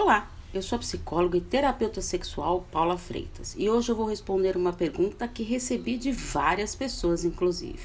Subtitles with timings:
[0.00, 4.56] Olá, eu sou a psicóloga e terapeuta sexual Paula Freitas e hoje eu vou responder
[4.56, 7.84] uma pergunta que recebi de várias pessoas, inclusive.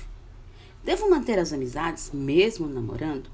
[0.83, 3.31] Devo manter as amizades mesmo namorando?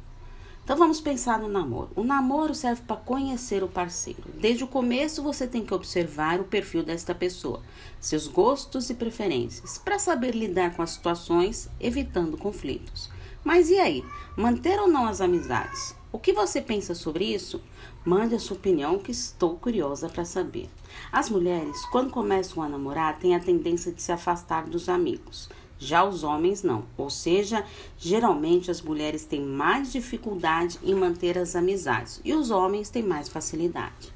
[0.64, 1.90] Então vamos pensar no namoro.
[1.94, 4.24] O namoro serve para conhecer o parceiro.
[4.40, 7.62] Desde o começo você tem que observar o perfil desta pessoa,
[8.00, 13.10] seus gostos e preferências, para saber lidar com as situações, evitando conflitos.
[13.44, 14.06] Mas e aí?
[14.38, 15.99] Manter ou não as amizades?
[16.12, 17.62] O que você pensa sobre isso?
[18.04, 20.68] Mande a sua opinião que estou curiosa para saber.
[21.12, 25.48] As mulheres, quando começam a namorar, têm a tendência de se afastar dos amigos.
[25.78, 26.84] Já os homens não.
[26.98, 27.64] Ou seja,
[27.96, 33.30] geralmente as mulheres têm mais dificuldade em manter as amizades e os homens têm mais
[33.30, 34.12] facilidade.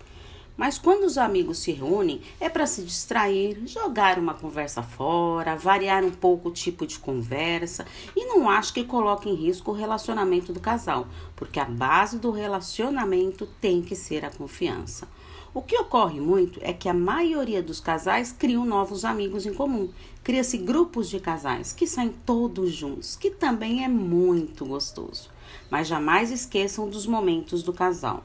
[0.56, 6.04] Mas quando os amigos se reúnem, é para se distrair, jogar uma conversa fora, variar
[6.04, 7.86] um pouco o tipo de conversa
[8.16, 12.30] e não acho que coloque em risco o relacionamento do casal, porque a base do
[12.30, 15.08] relacionamento tem que ser a confiança.
[15.56, 19.90] O que ocorre muito é que a maioria dos casais criam novos amigos em comum.
[20.24, 25.30] Cria-se grupos de casais que saem todos juntos, que também é muito gostoso.
[25.70, 28.24] Mas jamais esqueçam dos momentos do casal.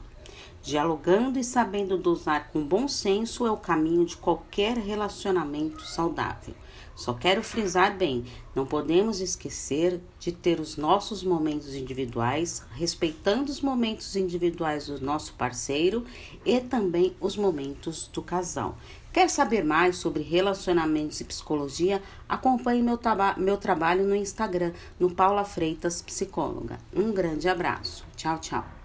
[0.61, 6.53] Dialogando e sabendo dosar com bom senso é o caminho de qualquer relacionamento saudável.
[6.99, 13.61] Só quero frisar bem: não podemos esquecer de ter os nossos momentos individuais, respeitando os
[13.61, 16.03] momentos individuais do nosso parceiro
[16.45, 18.75] e também os momentos do casal.
[19.13, 22.01] Quer saber mais sobre relacionamentos e psicologia?
[22.27, 22.99] Acompanhe meu,
[23.37, 26.77] meu trabalho no Instagram, no Paula Freitas Psicóloga.
[26.93, 28.05] Um grande abraço.
[28.15, 28.78] Tchau, tchau.